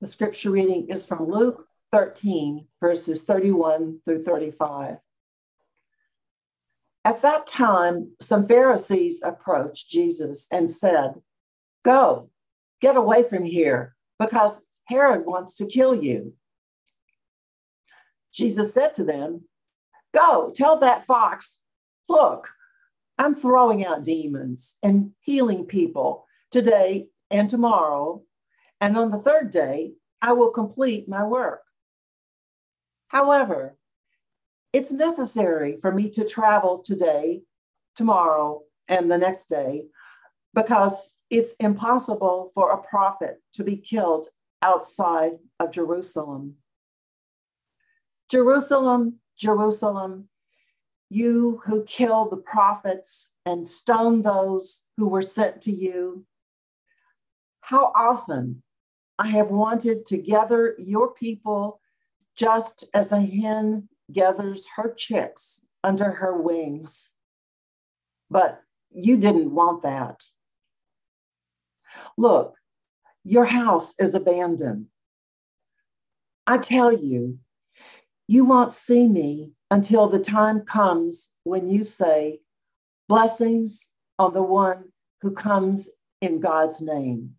[0.00, 4.98] The scripture reading is from Luke 13, verses 31 through 35.
[7.04, 11.14] At that time, some Pharisees approached Jesus and said,
[11.84, 12.30] Go,
[12.80, 16.34] get away from here, because Herod wants to kill you.
[18.32, 19.48] Jesus said to them,
[20.14, 21.56] Go, tell that fox,
[22.08, 22.50] look,
[23.18, 28.22] I'm throwing out demons and healing people today and tomorrow.
[28.80, 29.92] And on the third day,
[30.22, 31.62] I will complete my work.
[33.08, 33.76] However,
[34.72, 37.42] it's necessary for me to travel today,
[37.96, 39.84] tomorrow, and the next day
[40.54, 44.28] because it's impossible for a prophet to be killed
[44.62, 46.56] outside of Jerusalem.
[48.30, 50.28] Jerusalem, Jerusalem,
[51.10, 56.26] you who kill the prophets and stone those who were sent to you.
[57.60, 58.62] How often
[59.18, 61.80] I have wanted to gather your people
[62.36, 67.10] just as a hen gathers her chicks under her wings.
[68.30, 70.26] But you didn't want that.
[72.16, 72.54] Look,
[73.24, 74.86] your house is abandoned.
[76.46, 77.38] I tell you,
[78.28, 82.40] you won't see me until the time comes when you say,
[83.08, 87.37] Blessings on the one who comes in God's name.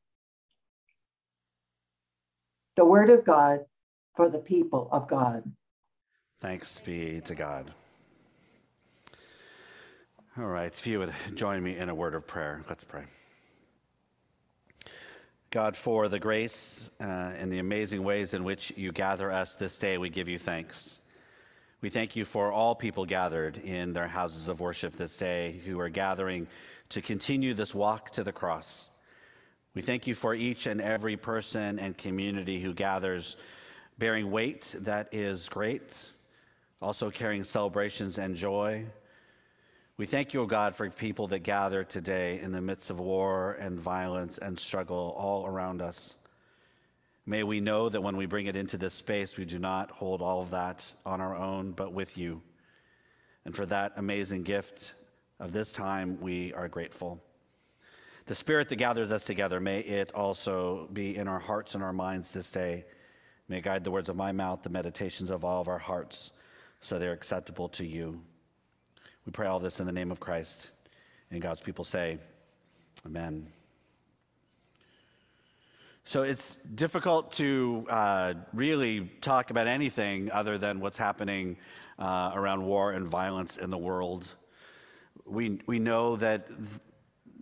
[2.79, 3.65] The word of God
[4.15, 5.43] for the people of God.
[6.39, 7.73] Thanks be to God.
[10.37, 13.03] All right, if you would join me in a word of prayer, let's pray.
[15.51, 19.77] God, for the grace uh, and the amazing ways in which you gather us this
[19.77, 21.01] day, we give you thanks.
[21.81, 25.81] We thank you for all people gathered in their houses of worship this day who
[25.81, 26.47] are gathering
[26.87, 28.89] to continue this walk to the cross.
[29.75, 33.37] We thank you for each and every person and community who gathers
[33.97, 36.11] bearing weight that is great
[36.81, 38.85] also carrying celebrations and joy.
[39.97, 43.53] We thank you, O God, for people that gather today in the midst of war
[43.59, 46.15] and violence and struggle all around us.
[47.25, 50.21] May we know that when we bring it into this space, we do not hold
[50.21, 52.41] all of that on our own, but with you.
[53.45, 54.93] And for that amazing gift
[55.39, 57.21] of this time, we are grateful.
[58.29, 61.91] The spirit that gathers us together, may it also be in our hearts and our
[61.91, 62.85] minds this day.
[63.47, 66.29] May it guide the words of my mouth, the meditations of all of our hearts
[66.79, 68.21] so they're acceptable to you.
[69.25, 70.69] We pray all this in the name of Christ.
[71.31, 72.19] And God's people say,
[73.03, 73.47] Amen.
[76.05, 81.57] So it's difficult to uh, really talk about anything other than what's happening
[81.97, 84.35] uh, around war and violence in the world.
[85.25, 86.47] We, we know that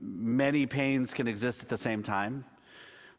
[0.01, 2.45] many pains can exist at the same time.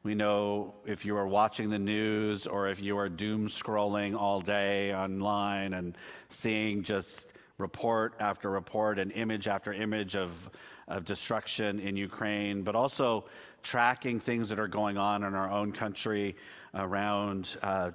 [0.03, 4.41] We know if you are watching the news or if you are doom scrolling all
[4.41, 7.27] day online and seeing just
[7.59, 10.51] report after report and image after image of,
[10.87, 13.27] of destruction in Ukraine, but also
[13.63, 16.37] tracking things that are going on in our own country
[16.75, 17.91] around uh,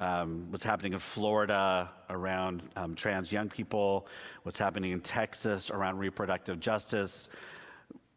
[0.00, 4.08] um, what's happening in Florida around um, trans young people,
[4.42, 7.28] what's happening in Texas around reproductive justice,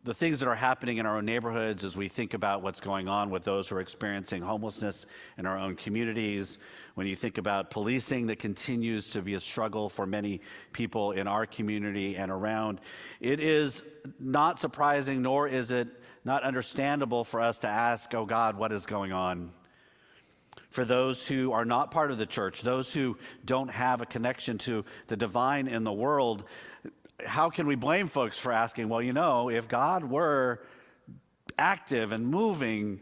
[0.07, 3.09] the things that are happening in our own neighborhoods as we think about what's going
[3.09, 5.05] on with those who are experiencing homelessness
[5.37, 6.59] in our own communities,
[6.95, 10.39] when you think about policing that continues to be a struggle for many
[10.71, 12.79] people in our community and around,
[13.19, 13.83] it is
[14.17, 15.89] not surprising, nor is it
[16.23, 19.51] not understandable for us to ask, oh God, what is going on?
[20.69, 24.57] For those who are not part of the church, those who don't have a connection
[24.59, 26.45] to the divine in the world,
[27.25, 30.61] how can we blame folks for asking, well, you know, if God were
[31.57, 33.01] active and moving,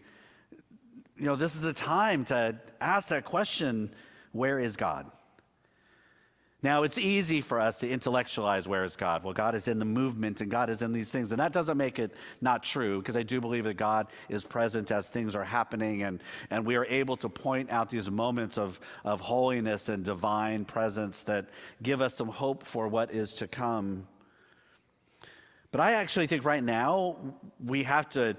[1.18, 3.94] you know, this is the time to ask that question
[4.31, 5.09] where is God?
[6.66, 9.24] Now, it's easy for us to intellectualize where is God?
[9.24, 11.31] Well, God is in the movement and God is in these things.
[11.31, 14.92] And that doesn't make it not true because I do believe that God is present
[14.92, 18.80] as things are happening and, and we are able to point out these moments of,
[19.04, 21.50] of holiness and divine presence that
[21.84, 24.07] give us some hope for what is to come.
[25.71, 27.17] But I actually think right now
[27.63, 28.38] we have to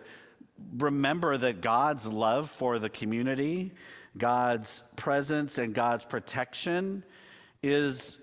[0.78, 3.72] remember that God's love for the community,
[4.16, 7.04] God's presence, and God's protection
[7.62, 8.18] is,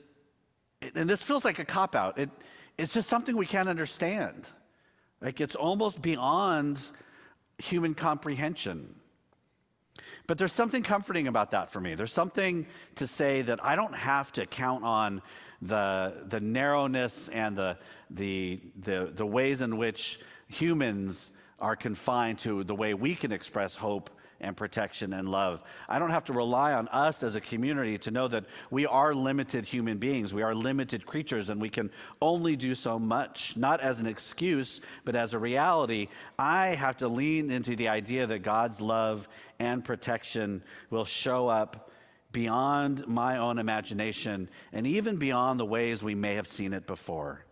[0.95, 2.29] and this feels like a cop out, it,
[2.77, 4.49] it's just something we can't understand.
[5.21, 6.81] Like it's almost beyond
[7.57, 8.95] human comprehension.
[10.25, 11.95] But there's something comforting about that for me.
[11.95, 12.65] There's something
[12.95, 15.21] to say that I don't have to count on
[15.67, 17.77] the, the narrowness and the,
[18.09, 23.75] the, the, the ways in which humans are confined to the way we can express
[23.75, 24.09] hope
[24.41, 25.63] and protection and love.
[25.87, 29.15] I don't have to rely on us as a community to know that we are
[29.15, 31.89] limited human beings, we are limited creatures, and we can
[32.21, 36.09] only do so much, not as an excuse, but as a reality.
[36.37, 39.29] I have to lean into the idea that God's love
[39.59, 41.89] and protection will show up
[42.33, 47.45] beyond my own imagination and even beyond the ways we may have seen it before.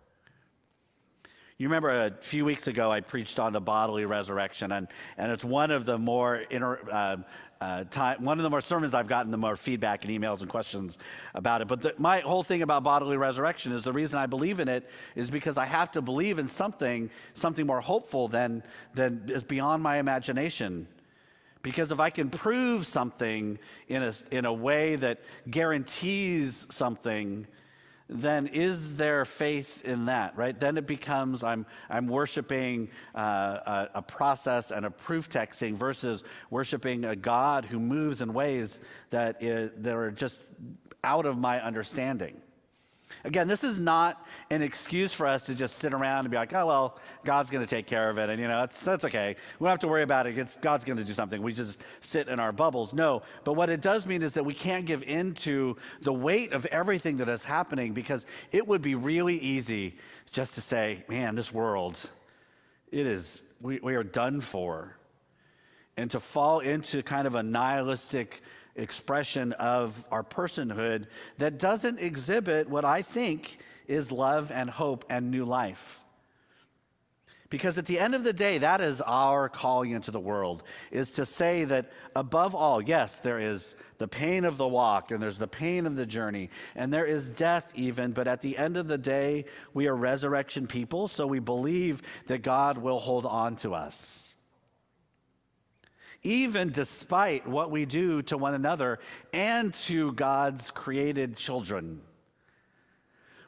[1.57, 5.45] You remember a few weeks ago, I preached on the bodily resurrection, and, and it's
[5.45, 7.17] one of the more inter, uh,
[7.61, 10.49] uh, time, one of the more sermons I've gotten the more feedback and emails and
[10.49, 10.97] questions
[11.35, 11.67] about it.
[11.67, 14.89] But the, my whole thing about bodily resurrection is the reason I believe in it
[15.15, 18.63] is because I have to believe in something, something more hopeful than,
[18.95, 20.87] than is beyond my imagination.
[21.63, 27.45] Because if I can prove something in a, in a way that guarantees something,
[28.11, 30.59] then is there faith in that, right?
[30.59, 36.23] Then it becomes I'm, I'm worshiping uh, a, a, process and a proof texting versus
[36.49, 38.79] worshiping a God who moves in ways
[39.11, 40.41] that, is, that are just
[41.03, 42.41] out of my understanding.
[43.23, 46.53] Again, this is not an excuse for us to just sit around and be like,
[46.53, 48.29] oh, well, God's going to take care of it.
[48.29, 49.35] And, you know, that's, that's okay.
[49.59, 50.37] We don't have to worry about it.
[50.37, 51.41] It's, God's going to do something.
[51.41, 52.93] We just sit in our bubbles.
[52.93, 53.21] No.
[53.43, 56.65] But what it does mean is that we can't give in to the weight of
[56.67, 59.97] everything that is happening because it would be really easy
[60.31, 61.99] just to say, man, this world,
[62.91, 64.97] it is, we, we are done for.
[65.97, 68.41] And to fall into kind of a nihilistic,
[68.75, 71.07] expression of our personhood
[71.37, 75.97] that doesn't exhibit what I think is love and hope and new life.
[77.49, 81.11] Because at the end of the day, that is our calling into the world, is
[81.13, 85.37] to say that above all, yes, there is the pain of the walk and there's
[85.37, 88.87] the pain of the journey and there is death even, but at the end of
[88.87, 93.73] the day, we are resurrection people, so we believe that God will hold on to
[93.73, 94.30] us
[96.23, 98.99] even despite what we do to one another
[99.33, 102.01] and to God's created children.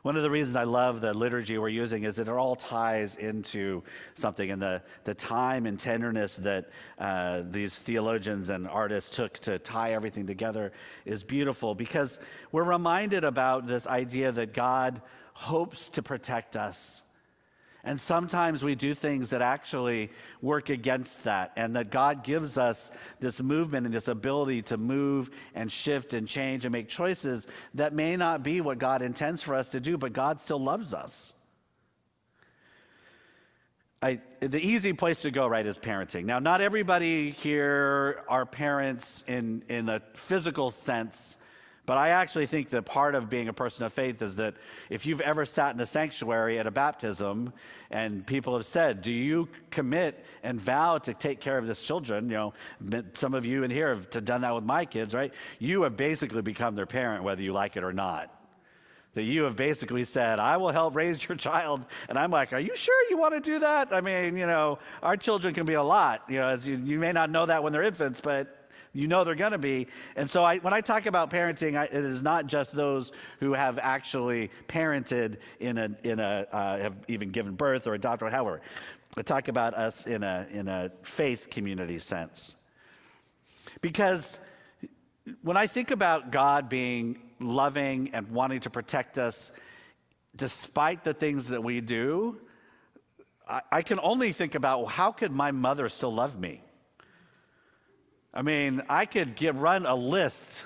[0.04, 3.16] One of the reasons I love the liturgy we're using is that it all ties
[3.16, 3.84] into
[4.16, 9.60] something, and the, the time and tenderness that uh, these theologians and artists took to
[9.60, 10.74] tie everything together
[11.06, 12.20] is beautiful because
[12.52, 17.04] we're reminded about this idea that God hopes to protect us
[17.84, 20.10] and sometimes we do things that actually
[20.42, 25.30] work against that, and that God gives us this movement and this ability to move
[25.54, 29.56] and shift and change and make choices that may not be what God intends for
[29.56, 31.34] us to do, but God still loves us.
[34.02, 36.26] I, the easy place to go, right, is parenting.
[36.26, 41.38] Now, not everybody here are parents in, in a physical sense
[41.86, 44.56] but I actually think that part of being a person of faith is that
[44.90, 47.52] if you've ever sat in a sanctuary at a baptism
[47.92, 52.30] and people have said, Do you commit and vow to take care of this children?
[52.30, 52.54] You
[52.90, 55.34] know, some of you in here have done that with my kids, right?
[55.60, 58.34] You have basically become their parent, whether you like it or not.
[59.16, 61.86] That you have basically said, I will help raise your child.
[62.08, 63.92] And I'm like, Are you sure you want to do that?
[63.92, 66.24] I mean, you know, our children can be a lot.
[66.30, 68.63] You know, as you, you may not know that when they're infants, but
[68.94, 69.88] you know they're going to be.
[70.16, 73.54] And so I, when I talk about parenting, I, it is not just those who
[73.54, 78.32] have actually parented in a, in a uh, have even given birth or adopted or
[78.32, 78.62] however.
[79.18, 82.56] I talk about us in a, in a faith community sense.
[83.82, 84.40] Because
[85.42, 89.52] when I think about God being loving and wanting to protect us,
[90.36, 92.40] despite the things that we do,
[93.48, 96.62] I, I can only think about well, how could my mother still love me?
[98.34, 100.66] I mean, I could run a list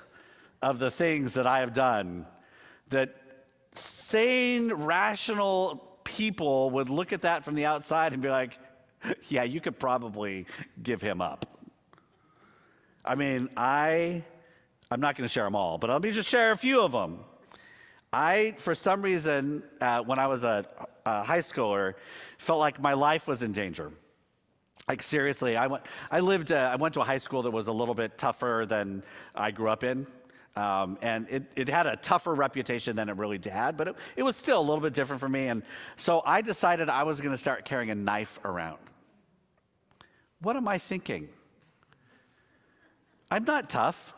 [0.62, 2.26] of the things that I have done
[2.90, 3.16] that
[3.74, 8.58] sane, rational people would look at that from the outside and be like,
[9.28, 10.46] yeah, you could probably
[10.82, 11.46] give him up.
[13.04, 14.24] I mean, I,
[14.90, 16.92] I'm not going to share them all, but let me just share a few of
[16.92, 17.20] them.
[18.12, 20.66] I, for some reason, uh, when I was a,
[21.06, 21.96] a high schooler,
[22.38, 23.92] felt like my life was in danger.
[24.88, 25.84] Like seriously, I went.
[26.10, 26.51] I lived.
[26.51, 29.03] Uh, I went to a high school that was a little bit tougher than
[29.36, 30.08] I grew up in,
[30.56, 33.75] um, and it, it had a tougher reputation than it really had.
[33.75, 35.63] But it, it was still a little bit different for me, and
[35.98, 38.77] so I decided I was going to start carrying a knife around.
[40.39, 41.27] What am I thinking?
[43.29, 44.13] I'm not tough.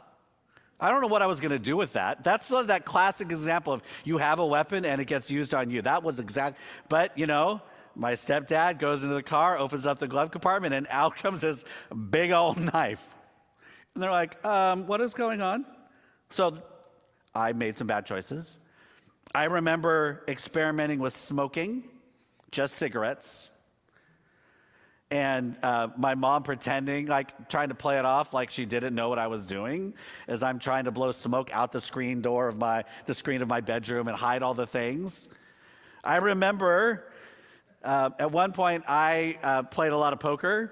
[0.79, 2.23] I don't know what I was going to do with that.
[2.23, 5.81] That's that classic example of you have a weapon and it gets used on you.
[5.81, 6.57] That was exact.
[6.87, 7.61] But you know
[7.99, 11.65] my stepdad goes into the car, opens up the glove compartment, and out comes this
[12.09, 13.05] big old knife.
[13.93, 15.65] And they're like, um, what is going on?
[16.29, 16.57] So
[17.35, 18.57] I made some bad choices.
[19.35, 21.83] I remember experimenting with smoking,
[22.51, 23.49] just cigarettes.
[25.11, 29.09] and uh, my mom pretending, like trying to play it off like she didn't know
[29.09, 29.93] what I was doing,
[30.27, 33.49] as I'm trying to blow smoke out the screen door of my, the screen of
[33.49, 35.27] my bedroom and hide all the things.
[36.03, 37.05] I remember
[37.83, 40.71] uh, at one point I uh, played a lot of poker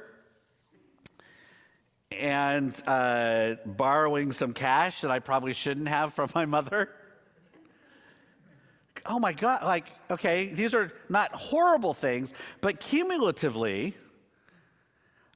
[2.12, 6.90] and uh, borrowing some cash that I probably shouldn't have from my mother.
[9.06, 13.96] Oh my God, like, okay, these are not horrible things, but cumulatively,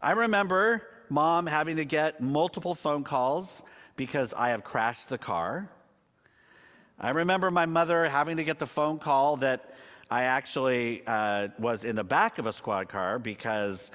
[0.01, 3.61] I remember mom having to get multiple phone calls
[3.95, 5.69] because I have crashed the car.
[6.99, 9.73] I remember my mother having to get the phone call that
[10.11, 13.91] I actually uh, was in the back of a squad car because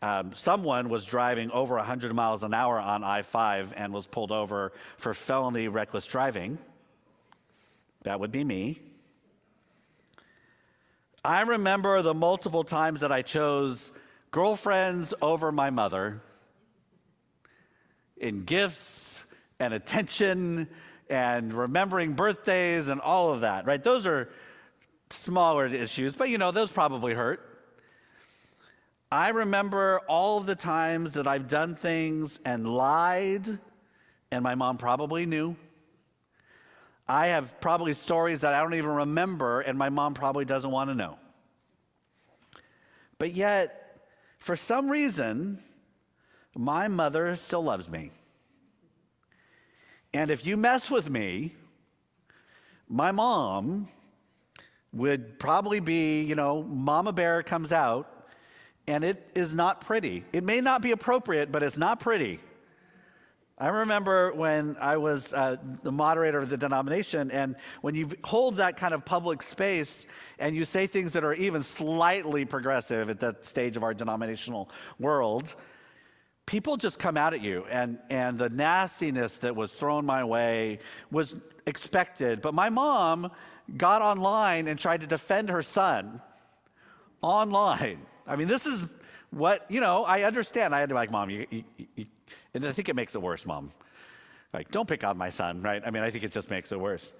[0.00, 4.32] um, someone was driving over 100 miles an hour on I 5 and was pulled
[4.32, 6.56] over for felony reckless driving.
[8.04, 8.80] That would be me.
[11.22, 13.90] I remember the multiple times that I chose
[14.30, 16.22] girlfriends over my mother
[18.16, 19.22] in gifts
[19.60, 20.66] and attention
[21.10, 23.82] and remembering birthdays and all of that, right?
[23.82, 24.30] Those are
[25.10, 27.44] smaller issues, but you know, those probably hurt.
[29.10, 33.58] I remember all of the times that I've done things and lied,
[34.30, 35.56] and my mom probably knew.
[37.08, 40.90] I have probably stories that I don't even remember, and my mom probably doesn't want
[40.90, 41.18] to know.
[43.18, 44.02] But yet,
[44.38, 45.58] for some reason,
[46.54, 48.10] my mother still loves me.
[50.12, 51.54] And if you mess with me,
[52.88, 53.88] my mom
[54.92, 58.26] would probably be, you know, Mama Bear comes out,
[58.86, 60.24] and it is not pretty.
[60.32, 62.40] It may not be appropriate, but it's not pretty.
[63.60, 68.56] I remember when I was uh, the moderator of the denomination, and when you hold
[68.56, 70.06] that kind of public space
[70.38, 74.70] and you say things that are even slightly progressive at that stage of our denominational
[75.00, 75.56] world,
[76.46, 77.66] people just come out at you.
[77.68, 80.78] And, and the nastiness that was thrown my way
[81.10, 81.34] was
[81.66, 82.40] expected.
[82.40, 83.32] But my mom
[83.76, 86.20] got online and tried to defend her son
[87.20, 88.00] online.
[88.26, 88.84] I mean, this is
[89.30, 90.74] what, you know, I understand.
[90.74, 91.64] I had to be like, Mom, you, you,
[91.96, 92.06] you
[92.54, 93.70] and I think it makes it worse, mom.
[94.52, 95.82] Like, don't pick on my son, right?
[95.84, 97.12] I mean, I think it just makes it worse.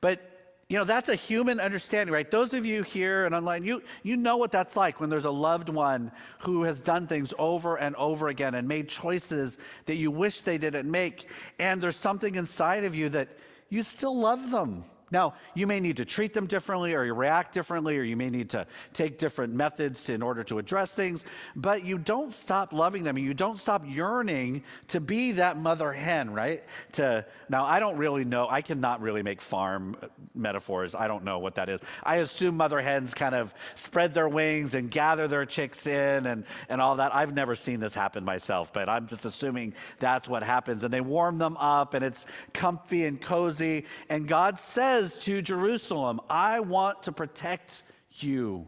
[0.00, 0.20] But,
[0.68, 2.30] you know, that's a human understanding, right?
[2.30, 5.30] Those of you here and online, you, you know what that's like when there's a
[5.30, 10.10] loved one who has done things over and over again and made choices that you
[10.10, 11.28] wish they didn't make.
[11.58, 13.28] And there's something inside of you that
[13.72, 14.84] you still love them.
[15.12, 18.30] Now, you may need to treat them differently or you react differently or you may
[18.30, 22.72] need to take different methods to, in order to address things, but you don't stop
[22.72, 26.64] loving them and you don't stop yearning to be that mother hen, right?
[26.92, 28.48] To Now, I don't really know.
[28.48, 30.94] I cannot really make farm uh, metaphors.
[30.94, 31.80] I don't know what that is.
[32.02, 36.44] I assume mother hens kind of spread their wings and gather their chicks in and,
[36.70, 37.14] and all that.
[37.14, 40.84] I've never seen this happen myself, but I'm just assuming that's what happens.
[40.84, 43.84] And they warm them up and it's comfy and cozy.
[44.08, 47.82] And God says, says to Jerusalem, I want to protect
[48.12, 48.66] you,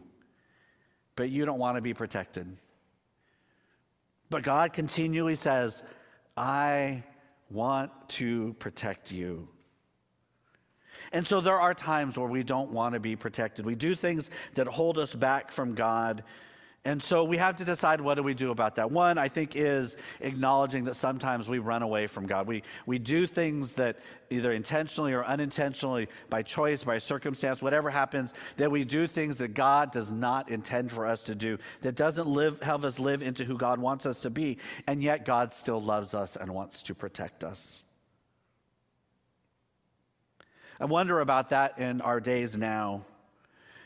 [1.15, 2.57] but you don't want to be protected.
[4.29, 5.83] But God continually says,
[6.35, 7.03] I
[7.49, 9.47] want to protect you.
[11.13, 13.65] And so there are times where we don't want to be protected.
[13.65, 16.23] We do things that hold us back from God
[16.87, 18.91] and so we have to decide what do we do about that.
[18.91, 22.45] One, I think, is acknowledging that sometimes we run away from God.
[22.45, 23.97] We, we do things that
[24.29, 29.55] either intentionally or unintentionally, by choice, by circumstance, whatever happens, that we do things that
[29.55, 33.45] God does not intend for us to do, that doesn't live, help us live into
[33.45, 34.59] who God wants us to be.
[34.85, 37.83] And yet God still loves us and wants to protect us.
[40.79, 43.05] I wonder about that in our days now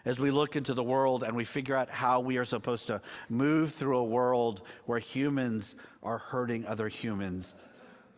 [0.05, 3.01] as we look into the world and we figure out how we are supposed to
[3.29, 7.55] move through a world where humans are hurting other humans,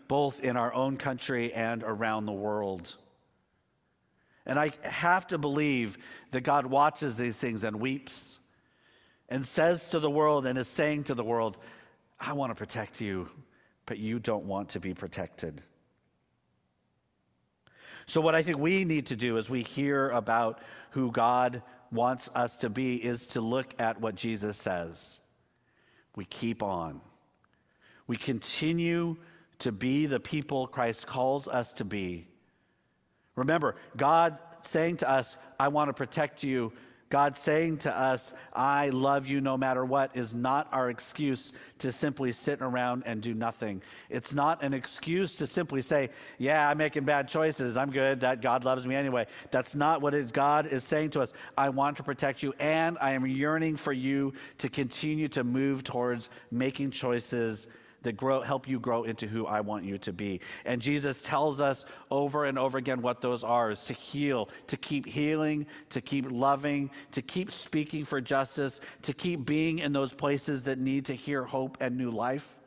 [0.07, 2.95] both in our own country and around the world.
[4.45, 5.97] And I have to believe
[6.31, 8.39] that God watches these things and weeps
[9.29, 11.57] and says to the world and is saying to the world,
[12.19, 13.29] I want to protect you,
[13.85, 15.63] but you don't want to be protected.
[18.05, 20.59] So, what I think we need to do as we hear about
[20.91, 25.19] who God wants us to be is to look at what Jesus says.
[26.15, 27.01] We keep on.
[28.07, 29.17] We continue
[29.59, 32.27] to be the people Christ calls us to be.
[33.35, 36.73] Remember, God saying to us, I want to protect you,
[37.11, 41.91] God saying to us, I love you no matter what, is not our excuse to
[41.91, 43.81] simply sit around and do nothing.
[44.09, 47.75] It's not an excuse to simply say, Yeah, I'm making bad choices.
[47.75, 48.21] I'm good.
[48.21, 49.27] That God loves me anyway.
[49.51, 51.33] That's not what it, God is saying to us.
[51.57, 55.83] I want to protect you, and I am yearning for you to continue to move
[55.83, 57.67] towards making choices
[58.03, 60.41] that grow, help you grow into who I want you to be.
[60.65, 64.77] And Jesus tells us over and over again what those are is to heal, to
[64.77, 70.13] keep healing, to keep loving, to keep speaking for justice, to keep being in those
[70.13, 72.57] places that need to hear hope and new life.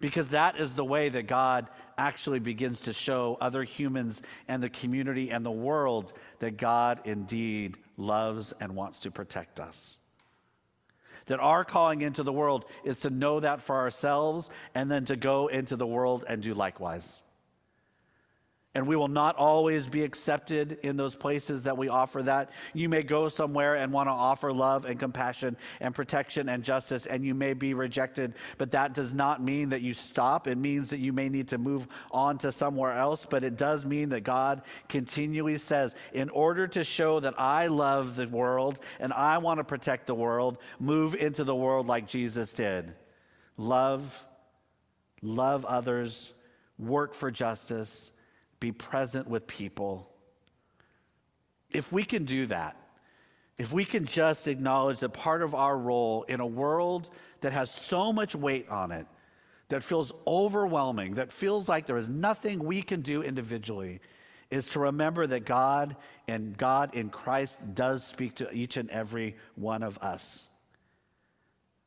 [0.00, 1.68] Because that is the way that God
[1.98, 7.76] actually begins to show other humans and the community and the world that God indeed
[7.96, 9.99] loves and wants to protect us
[11.26, 15.16] that our calling into the world is to know that for ourselves and then to
[15.16, 17.22] go into the world and do likewise.
[18.72, 22.52] And we will not always be accepted in those places that we offer that.
[22.72, 27.06] You may go somewhere and want to offer love and compassion and protection and justice,
[27.06, 30.46] and you may be rejected, but that does not mean that you stop.
[30.46, 33.84] It means that you may need to move on to somewhere else, but it does
[33.84, 39.12] mean that God continually says, in order to show that I love the world and
[39.12, 42.94] I want to protect the world, move into the world like Jesus did.
[43.56, 44.24] Love,
[45.22, 46.32] love others,
[46.78, 48.12] work for justice
[48.60, 50.08] be present with people.
[51.70, 52.76] If we can do that,
[53.58, 57.70] if we can just acknowledge that part of our role in a world that has
[57.70, 59.06] so much weight on it,
[59.70, 64.00] that feels overwhelming, that feels like there is nothing we can do individually,
[64.50, 69.36] is to remember that God and God in Christ does speak to each and every
[69.54, 70.49] one of us.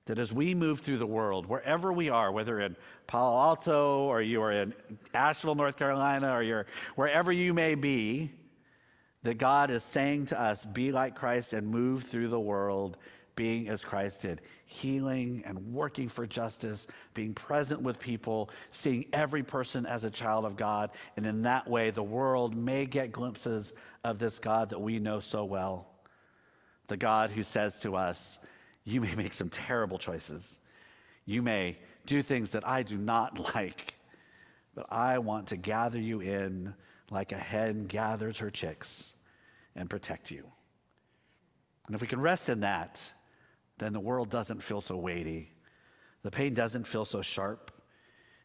[0.05, 2.75] That as we move through the world, wherever we are, whether in
[3.07, 4.73] Palo Alto or you are in
[5.13, 8.31] Asheville, North Carolina, or you're wherever you may be,
[9.23, 12.97] that God is saying to us, be like Christ and move through the world
[13.35, 19.43] being as Christ did, healing and working for justice, being present with people, seeing every
[19.43, 20.91] person as a child of God.
[21.17, 25.19] And in that way, the world may get glimpses of this God that we know
[25.19, 25.87] so well.
[26.87, 28.39] The God who says to us,
[28.83, 30.59] you may make some terrible choices.
[31.25, 33.95] You may do things that I do not like,
[34.75, 36.73] but I want to gather you in
[37.09, 39.13] like a hen gathers her chicks
[39.75, 40.45] and protect you.
[41.87, 43.01] And if we can rest in that,
[43.77, 45.51] then the world doesn't feel so weighty.
[46.23, 47.71] The pain doesn't feel so sharp.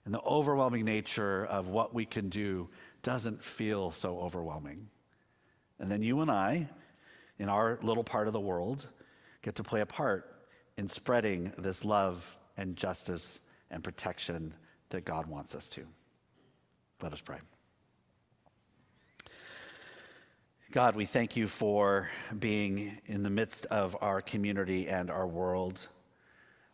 [0.04, 2.68] And the overwhelming nature of what we can do
[3.02, 4.88] doesn't feel so overwhelming.
[5.78, 6.68] And then you and I,
[7.38, 8.88] in our little part of the world,
[9.42, 10.34] get to play a part
[10.76, 14.54] in spreading this love and justice and protection
[14.90, 15.86] that God wants us to.
[17.02, 17.38] Let us pray.
[20.70, 25.88] God, we thank you for being in the midst of our community and our world,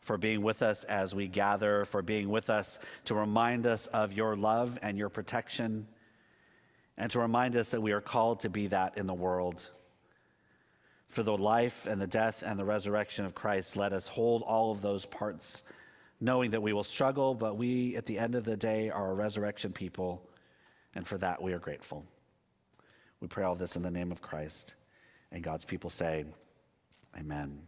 [0.00, 4.12] for being with us as we gather, for being with us to remind us of
[4.12, 5.87] your love and your protection,
[6.96, 9.70] and to remind us that we are called to be that in the world.
[11.14, 14.72] For the life and the death and the resurrection of Christ, let us hold all
[14.72, 15.62] of those parts,
[16.20, 19.14] knowing that we will struggle, but we, at the end of the day, are a
[19.14, 20.29] resurrection people,
[20.92, 22.05] and for that we are grateful.
[23.20, 24.74] We pray all this in the name of Christ.
[25.31, 26.24] And God's people say,
[27.16, 27.61] Amen.